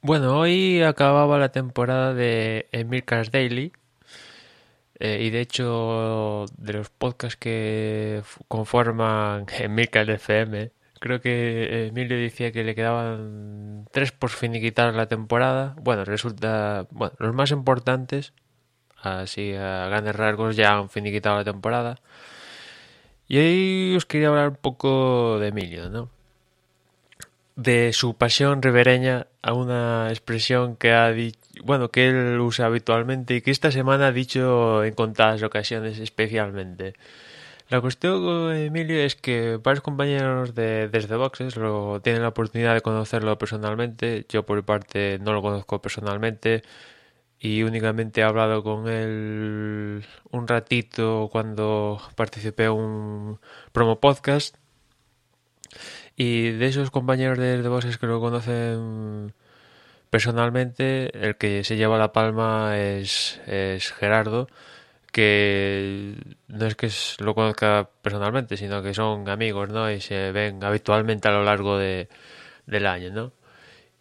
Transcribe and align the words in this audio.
Bueno, 0.00 0.38
hoy 0.38 0.82
acababa 0.82 1.38
la 1.38 1.50
temporada 1.50 2.14
de 2.14 2.68
Emilcar's 2.72 3.32
Daily 3.32 3.72
eh, 5.00 5.18
y 5.22 5.30
de 5.30 5.40
hecho 5.40 6.46
de 6.56 6.72
los 6.72 6.90
podcasts 6.90 7.36
que 7.36 8.22
conforman 8.48 9.46
Emilcar 9.58 10.08
FM, 10.08 10.70
creo 11.00 11.20
que 11.20 11.88
Emilio 11.88 12.16
decía 12.16 12.52
que 12.52 12.64
le 12.64 12.74
quedaban 12.76 13.86
tres 13.92 14.12
por 14.12 14.30
finiquitar 14.30 14.94
la 14.94 15.06
temporada. 15.06 15.74
Bueno, 15.80 16.04
resulta, 16.04 16.86
bueno, 16.90 17.14
los 17.18 17.34
más 17.34 17.50
importantes, 17.50 18.32
así 19.02 19.54
a 19.54 19.86
grandes 19.88 20.16
rasgos, 20.16 20.56
ya 20.56 20.76
han 20.78 20.90
finiquitado 20.90 21.36
la 21.38 21.44
temporada. 21.44 21.96
Y 23.28 23.38
hoy 23.38 23.96
os 23.96 24.06
quería 24.06 24.28
hablar 24.28 24.50
un 24.50 24.56
poco 24.56 25.38
de 25.40 25.48
Emilio, 25.48 25.90
¿no? 25.90 26.10
De 27.58 27.92
su 27.92 28.14
pasión 28.14 28.62
ribereña 28.62 29.26
a 29.42 29.52
una 29.52 30.10
expresión 30.10 30.76
que 30.76 30.92
ha 30.92 31.10
dicho, 31.10 31.40
bueno, 31.64 31.90
que 31.90 32.08
él 32.08 32.38
usa 32.40 32.66
habitualmente 32.66 33.34
y 33.34 33.40
que 33.42 33.50
esta 33.50 33.72
semana 33.72 34.08
ha 34.08 34.12
dicho 34.12 34.84
en 34.84 34.94
contadas 34.94 35.42
ocasiones 35.42 35.98
especialmente. 35.98 36.94
La 37.68 37.80
cuestión 37.80 38.52
Emilio 38.54 38.98
es 39.00 39.16
que 39.16 39.58
varios 39.62 39.82
compañeros 39.82 40.54
de 40.54 40.88
Desde 40.88 41.16
Boxes 41.16 41.56
lo, 41.56 42.00
tienen 42.00 42.22
la 42.22 42.28
oportunidad 42.28 42.74
de 42.74 42.80
conocerlo 42.80 43.36
personalmente. 43.38 44.24
Yo 44.28 44.46
por 44.46 44.56
mi 44.56 44.62
parte 44.62 45.18
no 45.20 45.32
lo 45.32 45.42
conozco 45.42 45.82
personalmente 45.82 46.62
y 47.40 47.64
únicamente 47.64 48.20
he 48.20 48.24
hablado 48.24 48.62
con 48.62 48.88
él 48.88 50.04
un 50.30 50.48
ratito 50.48 51.28
cuando 51.32 52.00
participé 52.16 52.66
en 52.66 52.72
un 52.72 53.40
promo 53.72 54.00
podcast 54.00 54.56
y 56.18 56.50
de 56.50 56.66
esos 56.66 56.90
compañeros 56.90 57.38
de, 57.38 57.62
de 57.62 57.68
Bosques 57.68 57.96
que 57.98 58.06
lo 58.06 58.20
conocen 58.20 59.32
personalmente, 60.10 61.10
el 61.26 61.36
que 61.36 61.64
se 61.64 61.76
lleva 61.76 61.98
la 61.98 62.12
palma 62.12 62.78
es, 62.78 63.40
es 63.46 63.92
Gerardo, 63.92 64.48
que 65.12 66.16
no 66.48 66.66
es 66.66 66.74
que 66.76 66.90
lo 67.20 67.34
conozca 67.34 67.88
personalmente, 68.02 68.56
sino 68.56 68.82
que 68.82 68.94
son 68.94 69.28
amigos, 69.28 69.70
¿no? 69.70 69.90
Y 69.90 70.00
se 70.00 70.32
ven 70.32 70.62
habitualmente 70.64 71.28
a 71.28 71.32
lo 71.32 71.44
largo 71.44 71.78
de, 71.78 72.08
del 72.66 72.86
año, 72.86 73.10
¿no? 73.12 73.32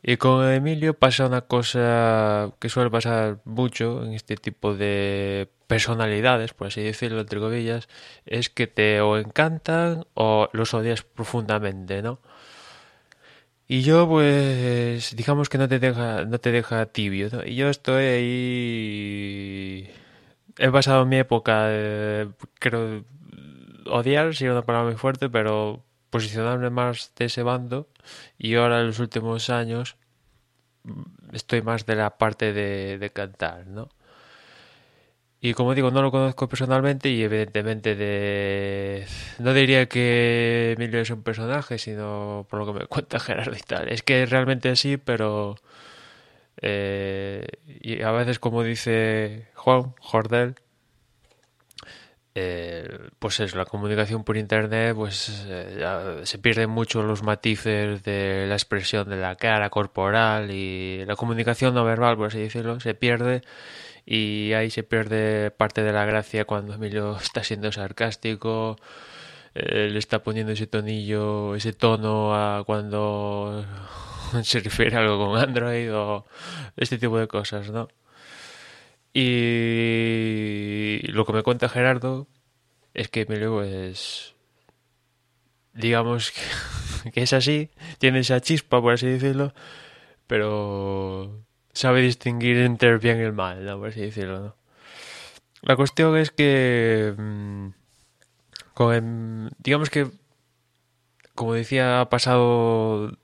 Y 0.10 0.16
con 0.16 0.48
Emilio 0.50 0.94
pasa 0.94 1.26
una 1.28 1.42
cosa 1.42 2.54
que 2.60 2.70
suele 2.70 2.90
pasar 2.90 3.42
mucho 3.44 4.06
en 4.06 4.14
este 4.14 4.38
tipo 4.38 4.74
de 4.74 5.50
personalidades, 5.68 6.54
por 6.54 6.68
así 6.68 6.82
decirlo, 6.82 7.20
entre 7.20 7.42
comillas, 7.42 7.90
es 8.26 8.50
que 8.50 8.68
te 8.68 9.02
o 9.02 9.18
encantan 9.18 10.06
o 10.14 10.48
los 10.54 10.74
odias 10.74 11.02
profundamente, 11.02 12.02
¿no? 12.02 12.22
Y 13.68 13.82
yo, 13.82 14.08
pues, 14.08 15.14
digamos 15.16 15.50
que 15.50 15.58
no 15.58 15.68
te 15.68 15.80
deja, 15.80 16.24
no 16.24 16.40
te 16.40 16.52
deja 16.54 16.86
tibio, 16.86 17.30
¿no? 17.30 17.46
Y 17.46 17.56
yo 17.56 17.70
estoy 17.70 18.06
ahí... 18.06 19.92
He 20.58 20.70
pasado 20.72 21.06
mi 21.06 21.18
época, 21.18 21.66
de, 21.68 22.30
creo, 22.60 23.04
odiar, 23.88 24.34
si 24.36 24.48
una 24.48 24.66
palabra 24.66 24.90
muy 24.92 24.98
fuerte, 24.98 25.30
pero 25.30 25.84
posicionarme 26.10 26.70
más 26.70 27.12
de 27.16 27.26
ese 27.26 27.44
bando 27.44 27.88
y 28.38 28.56
ahora 28.56 28.82
en 28.82 28.88
los 28.88 29.00
últimos 29.00 29.50
años 29.50 29.98
estoy 31.34 31.62
más 31.62 31.86
de 31.86 31.96
la 31.96 32.18
parte 32.18 32.54
de, 32.54 33.10
cantar, 33.14 33.68
¿no? 33.68 33.90
Y 35.40 35.54
como 35.54 35.76
digo, 35.76 35.92
no 35.92 36.02
lo 36.02 36.12
conozco 36.12 36.50
personalmente 36.50 37.10
y 37.10 37.22
evidentemente 37.22 37.96
de... 37.96 39.06
No 39.38 39.54
diría 39.54 39.88
que 39.88 40.74
Emilio 40.76 41.00
es 41.00 41.12
un 41.12 41.22
personaje, 41.22 41.78
sino 41.78 42.48
por 42.50 42.60
lo 42.60 42.66
que 42.66 42.80
me 42.80 42.86
cuenta 42.88 43.20
Gerardo 43.22 43.56
y 43.56 43.62
tal. 43.62 43.90
Es 43.90 44.02
que 44.04 44.26
realmente 44.26 44.76
sí, 44.76 44.98
pero... 44.98 45.58
Eh, 46.60 47.46
y 47.68 48.02
a 48.02 48.12
veces 48.12 48.40
como 48.40 48.64
dice 48.64 49.48
Juan 49.54 49.94
Jordel, 50.00 50.56
eh, 52.40 52.88
pues 53.18 53.40
es 53.40 53.56
la 53.56 53.66
comunicación 53.66 54.24
por 54.24 54.38
internet, 54.38 54.96
pues 54.96 55.44
eh, 55.48 56.22
se 56.24 56.38
pierden 56.38 56.70
mucho 56.70 57.02
los 57.02 57.24
matices 57.24 58.04
de 58.04 58.46
la 58.48 58.54
expresión 58.54 59.10
de 59.10 59.16
la 59.16 59.36
cara 59.38 59.72
corporal 59.72 60.52
y 60.52 61.04
la 61.06 61.16
comunicación 61.16 61.74
no 61.74 61.84
verbal, 61.84 62.16
por 62.16 62.28
así 62.28 62.38
decirlo, 62.38 62.80
se 62.80 62.94
pierde 62.94 63.42
y 64.06 64.54
ahí 64.54 64.70
se 64.70 64.84
pierde 64.84 65.50
parte 65.50 65.82
de 65.82 65.92
la 65.92 66.06
gracia 66.06 66.46
cuando 66.46 66.76
Emilio 66.76 67.18
está 67.22 67.44
siendo 67.44 67.72
sarcástico, 67.72 68.78
eh, 69.56 69.90
le 69.90 69.98
está 69.98 70.22
poniendo 70.22 70.52
ese 70.52 70.68
tonillo, 70.68 71.56
ese 71.56 71.74
tono 71.74 72.36
a 72.36 72.64
cuando 72.66 73.66
se 74.44 74.60
refiere 74.60 74.96
a 74.96 75.00
algo 75.00 75.26
con 75.26 75.40
Android 75.40 75.92
o 75.92 76.28
este 76.76 77.00
tipo 77.00 77.18
de 77.18 77.28
cosas, 77.28 77.72
¿no? 77.72 77.88
Y 79.20 81.00
lo 81.08 81.26
que 81.26 81.34
me 81.34 81.42
cuenta 81.42 81.70
Gerardo 81.70 82.28
es 82.94 83.10
que 83.10 83.22
Emilio 83.22 83.64
es 83.64 84.36
digamos 85.74 86.34
que, 87.14 87.24
es 87.24 87.34
así, 87.34 87.72
tiene 87.98 88.20
esa 88.20 88.42
chispa 88.42 88.80
por 88.80 88.94
así 88.94 89.08
decirlo, 89.08 89.56
pero 90.28 91.44
sabe 91.74 92.02
distinguir 92.02 92.58
entre 92.58 92.90
el 92.90 93.00
bien 93.00 93.18
y 93.20 93.24
el 93.24 93.34
mal, 93.34 93.66
¿no? 93.66 93.80
por 93.80 93.90
así 93.90 94.02
decirlo. 94.02 94.40
¿no? 94.40 94.56
La 95.64 95.76
cuestión 95.76 96.16
es 96.16 96.30
que, 96.30 97.16
mmm, 97.18 97.70
con, 98.76 99.50
digamos 99.58 99.90
que, 99.90 100.12
como 101.34 101.56
decía, 101.56 102.02
ha 102.02 102.10
pasado 102.10 103.18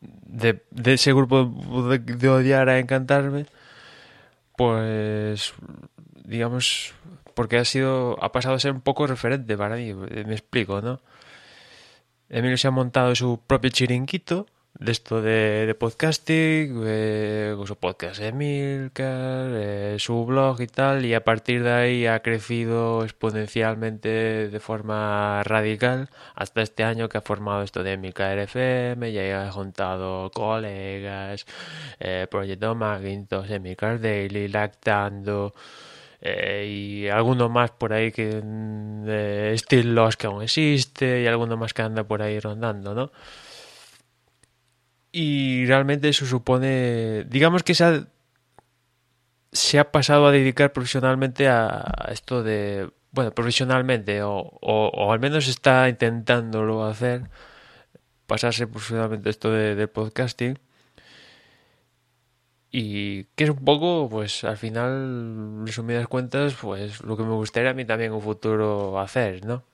de, 0.00 0.64
de 0.70 0.94
ese 0.94 1.12
grupo 1.12 1.44
de, 1.90 1.98
de, 1.98 2.28
odiar 2.30 2.70
a 2.70 2.78
encantarme, 2.78 3.44
pues, 4.60 5.54
digamos, 6.22 6.92
porque 7.32 7.56
ha 7.56 7.64
sido, 7.64 8.22
ha 8.22 8.30
pasado 8.30 8.56
a 8.56 8.60
ser 8.60 8.72
un 8.72 8.82
poco 8.82 9.06
referente 9.06 9.56
para 9.56 9.76
mí, 9.76 9.94
me 9.94 10.34
explico, 10.34 10.82
¿no? 10.82 11.00
Emilio 12.28 12.58
se 12.58 12.68
ha 12.68 12.70
montado 12.70 13.14
su 13.14 13.40
propio 13.46 13.70
chiringuito 13.70 14.44
de 14.78 14.92
esto 14.92 15.20
de, 15.20 15.66
de 15.66 15.74
podcasting, 15.74 16.82
eh, 16.86 17.54
su 17.66 17.76
podcast 17.76 18.20
Emilcar, 18.20 19.50
eh, 19.52 19.96
su 19.98 20.24
blog 20.24 20.60
y 20.60 20.66
tal, 20.66 21.04
y 21.04 21.14
a 21.14 21.24
partir 21.24 21.62
de 21.62 21.72
ahí 21.72 22.06
ha 22.06 22.20
crecido 22.20 23.04
exponencialmente 23.04 24.48
de 24.48 24.60
forma 24.60 25.42
radical 25.44 26.08
hasta 26.34 26.62
este 26.62 26.84
año 26.84 27.08
que 27.08 27.18
ha 27.18 27.20
formado 27.20 27.62
esto 27.62 27.82
de 27.82 27.92
Emilcar 27.92 28.38
FM, 28.38 29.12
ya 29.12 29.48
ha 29.48 29.52
juntado 29.52 30.30
colegas, 30.30 31.46
eh, 31.98 32.26
Proyecto 32.30 32.74
Macintosh, 32.74 33.50
Emilcar 33.50 34.00
Daily, 34.00 34.48
Lactando. 34.48 35.54
Eh, 36.22 36.66
y 36.68 37.08
alguno 37.08 37.48
más 37.48 37.70
por 37.70 37.94
ahí 37.94 38.12
que 38.12 38.42
eh, 39.06 39.54
Still 39.56 39.94
Lost 39.94 40.20
que 40.20 40.26
aún 40.26 40.42
existe 40.42 41.22
y 41.22 41.26
alguno 41.26 41.56
más 41.56 41.72
que 41.72 41.82
anda 41.82 42.04
por 42.04 42.20
ahí 42.20 42.38
rondando, 42.40 42.94
¿no? 42.94 43.10
Y 45.12 45.66
realmente 45.66 46.08
eso 46.08 46.26
supone, 46.26 47.24
digamos 47.24 47.62
que 47.62 47.74
se 47.74 47.84
ha, 47.84 48.06
se 49.52 49.78
ha 49.78 49.90
pasado 49.90 50.26
a 50.26 50.32
dedicar 50.32 50.72
profesionalmente 50.72 51.48
a, 51.48 52.08
esto 52.12 52.42
de, 52.42 52.90
bueno, 53.12 53.32
profesionalmente, 53.32 54.22
o, 54.22 54.32
o, 54.60 55.12
al 55.12 55.18
menos 55.20 55.48
está 55.48 55.88
intentándolo 55.88 56.84
hacer, 56.84 57.28
pasarse 58.26 58.66
profesionalmente 58.68 59.30
esto 59.30 59.50
de, 59.50 59.74
del 59.74 59.88
podcasting. 59.88 60.58
Y 62.72 63.24
que 63.34 63.44
es 63.44 63.50
un 63.50 63.64
poco, 63.64 64.08
pues 64.08 64.44
al 64.44 64.56
final, 64.56 65.66
resumidas 65.66 66.06
cuentas, 66.06 66.54
pues 66.54 67.02
lo 67.02 67.16
que 67.16 67.24
me 67.24 67.32
gustaría 67.34 67.70
a 67.70 67.74
mí 67.74 67.84
también 67.84 68.10
en 68.12 68.16
un 68.16 68.22
futuro 68.22 69.00
hacer, 69.00 69.44
¿no? 69.44 69.64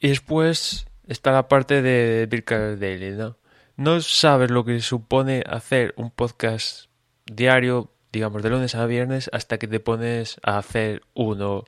Y 0.00 0.08
después 0.08 0.86
está 1.06 1.32
la 1.32 1.48
parte 1.48 1.82
de 1.82 2.26
Virtual 2.26 2.78
Daily, 2.78 3.12
¿no? 3.12 3.36
No 3.76 4.00
sabes 4.00 4.50
lo 4.50 4.64
que 4.64 4.80
supone 4.80 5.42
hacer 5.46 5.94
un 5.96 6.10
podcast 6.10 6.86
diario, 7.26 7.92
digamos, 8.12 8.42
de 8.42 8.50
lunes 8.50 8.74
a 8.74 8.86
viernes, 8.86 9.30
hasta 9.32 9.58
que 9.58 9.68
te 9.68 9.80
pones 9.80 10.38
a 10.42 10.58
hacer 10.58 11.02
uno 11.14 11.64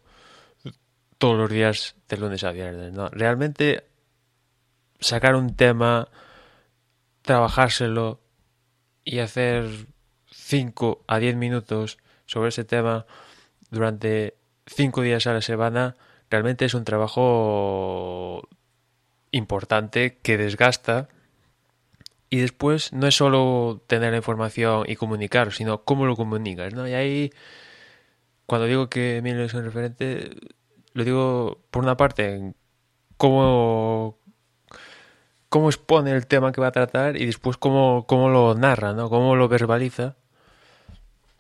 todos 1.19 1.39
los 1.39 1.51
días 1.51 1.97
de 2.09 2.17
lunes 2.19 2.45
a 2.45 2.53
viernes, 2.53 2.93
¿no? 2.93 3.09
Realmente 3.09 3.85
sacar 5.01 5.35
un 5.37 5.57
tema, 5.57 6.09
trabajárselo 7.23 8.21
y 9.05 9.21
hacer 9.21 9.87
5 10.31 11.05
a 11.07 11.19
10 11.19 11.37
minutos 11.37 11.99
sobre 12.27 12.51
ese 12.51 12.65
tema 12.65 13.07
durante 13.71 14.37
5 14.67 15.03
días 15.03 15.27
a 15.27 15.33
la 15.33 15.41
semana, 15.41 15.97
realmente 16.31 16.65
es 16.65 16.75
un 16.75 16.85
trabajo 16.85 18.49
importante 19.35 20.19
que 20.23 20.39
desgasta 20.39 21.09
y 22.31 22.39
después 22.39 22.93
no 22.93 23.07
es 23.07 23.15
solo 23.17 23.83
tener 23.87 24.13
la 24.13 24.19
información 24.19 24.85
y 24.89 24.97
comunicar, 24.97 25.53
sino 25.53 25.85
cómo 25.85 26.07
lo 26.07 26.17
comunicas, 26.17 26.75
¿no? 26.75 26.89
Y 26.89 26.95
ahí, 26.95 27.33
cuando 28.47 28.67
digo 28.67 28.89
que 28.89 29.19
Emilio 29.19 29.45
es 29.45 29.55
un 29.55 29.65
referente, 29.65 30.31
lo 30.95 31.05
digo 31.05 31.61
por 31.71 31.83
una 31.83 31.97
parte 31.97 32.55
cómo, 33.17 34.19
cómo 35.49 35.69
expone 35.69 36.13
el 36.13 36.27
tema 36.27 36.53
que 36.53 36.61
va 36.61 36.69
a 36.69 36.73
tratar 36.73 37.17
y 37.17 37.27
después 37.27 37.57
cómo, 37.57 38.07
cómo 38.07 38.29
lo 38.29 38.55
narra, 38.55 38.93
¿no? 38.95 39.11
Cómo 39.11 39.37
lo 39.37 39.49
verbaliza. 39.49 40.17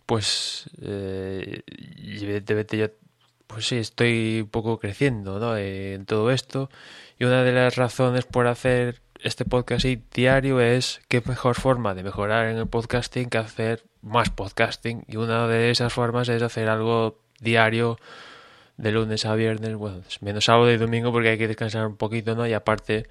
Pues, 0.06 0.70
eh, 0.82 1.62
yo, 2.18 2.88
pues 3.46 3.66
sí, 3.66 3.76
estoy 3.76 4.40
un 4.42 4.48
poco 4.48 4.78
creciendo, 4.78 5.38
¿no? 5.38 5.56
En 5.56 6.06
todo 6.06 6.30
esto. 6.30 6.70
Y 7.18 7.24
una 7.24 7.42
de 7.44 7.52
las 7.52 7.76
razones 7.76 8.24
por 8.24 8.46
hacer 8.46 9.00
este 9.20 9.44
podcast 9.44 9.86
diario 10.12 10.60
es 10.60 11.00
qué 11.08 11.22
mejor 11.24 11.54
forma 11.54 11.94
de 11.94 12.02
mejorar 12.02 12.48
en 12.48 12.58
el 12.58 12.66
podcasting 12.66 13.30
que 13.30 13.38
hacer 13.38 13.84
más 14.02 14.30
podcasting. 14.30 15.04
Y 15.08 15.16
una 15.16 15.46
de 15.48 15.70
esas 15.70 15.92
formas 15.92 16.28
es 16.28 16.42
hacer 16.42 16.68
algo 16.68 17.18
diario 17.40 17.98
de 18.76 18.92
lunes 18.92 19.24
a 19.24 19.34
viernes, 19.34 19.74
bueno, 19.76 20.02
menos 20.20 20.44
sábado 20.44 20.70
y 20.72 20.76
domingo 20.76 21.12
porque 21.12 21.30
hay 21.30 21.38
que 21.38 21.48
descansar 21.48 21.86
un 21.86 21.96
poquito, 21.96 22.34
¿no? 22.34 22.46
Y 22.46 22.52
aparte, 22.52 23.06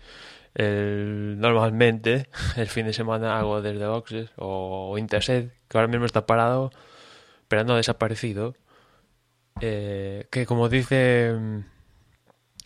el, 0.56 1.40
normalmente 1.40 2.28
el 2.58 2.68
fin 2.68 2.86
de 2.86 2.94
semana 2.94 3.40
hago 3.40 3.62
desde 3.62 3.88
boxes 3.88 4.32
o 4.38 4.98
Interset, 4.98 5.54
que 5.68 5.78
ahora 5.78 5.88
mismo 5.88 6.06
está 6.06 6.26
parado, 6.26 6.72
pero 7.48 7.64
no 7.64 7.74
ha 7.74 7.78
desaparecido. 7.78 8.56
Eh, 9.62 10.28
que 10.32 10.46
como 10.46 10.70
dice 10.70 11.34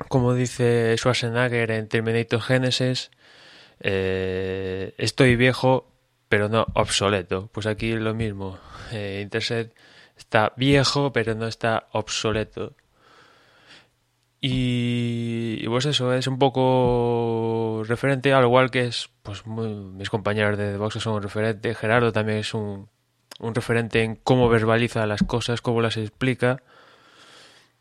como 0.09 0.33
dice 0.33 0.95
Schwarzenegger 0.97 1.71
en 1.71 1.87
Terminator 1.87 2.41
Genesis, 2.41 3.11
eh, 3.79 4.93
estoy 4.97 5.35
viejo, 5.35 5.91
pero 6.29 6.49
no 6.49 6.67
obsoleto. 6.75 7.49
Pues 7.51 7.65
aquí 7.67 7.93
lo 7.93 8.13
mismo. 8.13 8.59
Eh, 8.91 9.21
Interset 9.23 9.73
está 10.17 10.53
viejo, 10.57 11.11
pero 11.13 11.35
no 11.35 11.47
está 11.47 11.87
obsoleto. 11.93 12.75
Y, 14.39 15.67
pues 15.67 15.85
eso, 15.85 16.13
es 16.13 16.27
un 16.27 16.37
poco 16.37 17.83
referente, 17.87 18.33
al 18.33 18.43
igual 18.43 18.69
que 18.69 18.85
es, 18.85 19.09
pues 19.23 19.45
mis 19.47 20.09
compañeros 20.11 20.57
de 20.57 20.77
boxe 20.77 20.99
son 20.99 21.15
un 21.15 21.23
referente, 21.23 21.73
Gerardo 21.73 22.11
también 22.11 22.37
es 22.39 22.53
un, 22.53 22.87
un 23.39 23.55
referente 23.55 24.03
en 24.03 24.15
cómo 24.15 24.49
verbaliza 24.49 25.05
las 25.05 25.23
cosas, 25.23 25.61
cómo 25.61 25.81
las 25.81 25.97
explica, 25.97 26.61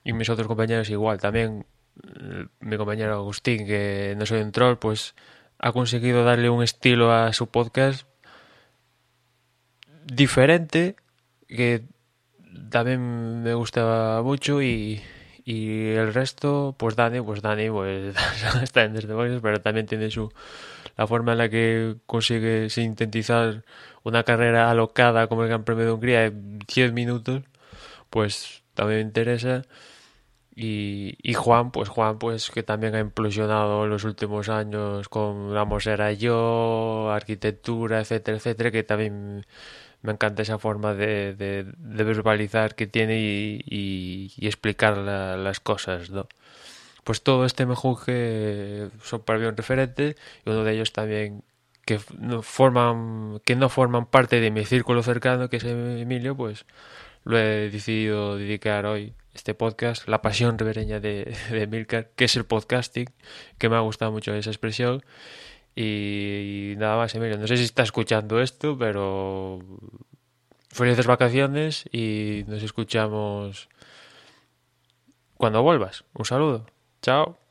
y 0.05 0.13
mis 0.13 0.29
otros 0.29 0.47
compañeros 0.47 0.91
igual, 0.91 1.19
también 1.19 1.67
eh, 2.05 2.47
mi 2.61 2.77
compañero 2.77 3.15
Agustín, 3.15 3.67
que 3.67 4.15
no 4.17 4.27
soy 4.27 4.41
un 4.41 4.53
troll, 4.53 4.77
pues 4.77 5.15
ha 5.59 5.73
conseguido 5.73 6.25
darle 6.25 6.51
un 6.51 6.63
estilo 6.63 7.13
a 7.13 7.33
su 7.33 7.47
podcast 7.49 8.07
diferente, 10.05 10.97
que 11.49 11.83
también 12.71 13.43
me 13.43 13.55
gusta 13.55 14.21
mucho 14.23 14.63
y, 14.63 15.03
y 15.47 15.91
el 15.93 16.13
resto, 16.13 16.75
pues 16.77 16.97
Dani, 16.97 17.21
pues 17.21 17.41
Dani, 17.41 17.71
pues 17.71 18.17
está 18.63 18.83
en 18.85 18.95
Voices, 18.95 19.41
pero 19.41 19.61
también 19.63 19.87
tiene 19.87 20.11
su 20.11 20.33
la 20.97 21.07
forma 21.07 21.33
en 21.33 21.39
la 21.39 21.49
que 21.49 21.97
consigue 22.07 22.69
sintetizar 22.71 23.65
una 24.03 24.25
carrera 24.25 24.71
alocada 24.71 25.29
como 25.29 25.43
el 25.45 25.49
Gran 25.49 25.65
Premio 25.65 25.85
de 25.87 25.93
Hungría 25.93 26.25
en 26.27 26.59
10 26.59 26.93
minutos, 26.93 27.43
pues 28.11 28.65
también 28.75 29.01
me 29.01 29.07
interesa. 29.07 29.63
Y, 30.57 31.17
y, 31.23 31.35
Juan, 31.35 31.71
pues 31.71 31.91
Juan, 31.91 32.19
pues 32.19 32.51
que 32.51 32.63
también 32.63 32.95
ha 32.95 33.01
implosionado 33.01 33.85
en 33.85 33.91
los 33.91 34.05
últimos 34.05 34.49
años 34.49 35.09
con 35.09 35.53
Vamos 35.55 35.87
era 35.87 36.13
yo, 36.13 37.11
arquitectura, 37.13 38.01
etcétera, 38.01 38.39
etcétera, 38.39 38.71
que 38.71 38.83
también 38.83 39.47
me 40.03 40.13
encanta 40.13 40.43
esa 40.43 40.59
forma 40.59 40.95
de, 40.95 41.67
verbalizar 41.79 42.75
que 42.75 42.87
tiene 42.87 43.19
y, 43.21 44.33
explicar 44.41 44.97
las 44.99 45.61
cosas. 45.61 46.11
Pues 47.05 47.23
todo 47.23 47.45
este 47.45 47.67
mejunje 47.67 48.89
son 49.03 49.23
para 49.23 49.39
mí 49.39 49.47
un 49.47 49.57
referente 49.57 50.17
y 50.45 50.51
uno 50.51 50.65
de 50.65 50.73
ellos 50.75 50.93
también 50.93 51.45
que 51.85 52.01
no 52.19 52.43
forman 52.43 53.41
que 53.45 53.55
no 53.55 53.69
forman 53.69 54.07
parte 54.07 54.41
de 54.41 54.51
mi 54.51 54.65
círculo 54.65 55.05
cercano 55.05 55.49
que 55.49 55.59
es 55.59 55.65
Emilio 55.65 56.37
pues 56.37 56.67
lo 57.23 57.39
he 57.39 57.71
decidido 57.71 58.37
dedicar 58.37 58.87
hoy 58.87 59.15
este 59.35 59.55
podcast 59.55 60.09
la 60.09 60.21
pasión 60.21 60.59
ribereña 60.59 60.99
de, 60.99 61.37
de 61.51 62.07
que 62.17 62.25
es 62.25 62.35
el 62.35 62.45
podcasting 62.45 63.07
que 63.57 63.69
me 63.69 63.77
ha 63.77 63.81
gustado 63.81 64.11
mucho 64.11 64.35
esa 64.35 64.51
expresión 64.51 65.05
y, 65.77 66.75
nada 66.79 66.97
más, 66.97 67.15
Emilio. 67.15 67.37
No 67.37 67.47
sé 67.47 67.59
si 67.59 67.65
está 67.65 67.83
escuchando 67.83 68.41
esto, 68.41 68.77
pero 68.79 69.61
felices 70.71 71.07
vacaciones 71.07 71.85
y 71.93 72.45
nos 72.49 72.63
escuchamos 72.63 73.69
cuando 75.37 75.63
vuelvas. 75.63 76.05
Un 76.15 76.25
saludo. 76.25 76.67
Chao. 77.03 77.46